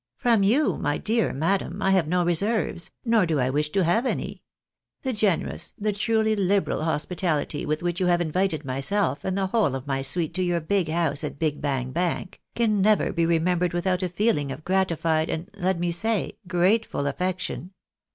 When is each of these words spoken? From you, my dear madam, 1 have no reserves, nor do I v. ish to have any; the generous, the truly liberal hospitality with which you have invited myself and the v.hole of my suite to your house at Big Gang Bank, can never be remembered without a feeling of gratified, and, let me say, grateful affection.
From 0.17 0.41
you, 0.41 0.77
my 0.79 0.97
dear 0.97 1.31
madam, 1.31 1.77
1 1.77 1.91
have 1.93 2.07
no 2.07 2.25
reserves, 2.25 2.89
nor 3.05 3.27
do 3.27 3.39
I 3.39 3.51
v. 3.51 3.59
ish 3.59 3.69
to 3.73 3.83
have 3.83 4.07
any; 4.07 4.41
the 5.03 5.13
generous, 5.13 5.75
the 5.77 5.93
truly 5.93 6.35
liberal 6.35 6.85
hospitality 6.85 7.67
with 7.67 7.83
which 7.83 7.99
you 7.99 8.07
have 8.07 8.19
invited 8.19 8.65
myself 8.65 9.23
and 9.23 9.37
the 9.37 9.45
v.hole 9.45 9.75
of 9.75 9.85
my 9.85 10.01
suite 10.01 10.33
to 10.33 10.41
your 10.41 10.65
house 10.91 11.23
at 11.23 11.37
Big 11.37 11.61
Gang 11.61 11.91
Bank, 11.91 12.41
can 12.55 12.81
never 12.81 13.13
be 13.13 13.27
remembered 13.27 13.73
without 13.73 14.01
a 14.01 14.09
feeling 14.09 14.51
of 14.51 14.65
gratified, 14.65 15.29
and, 15.29 15.51
let 15.55 15.79
me 15.79 15.91
say, 15.91 16.39
grateful 16.47 17.05
affection. 17.05 17.71